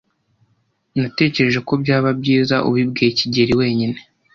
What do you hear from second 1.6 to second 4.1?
ko byaba byiza ubibwiye kigeli wenyine.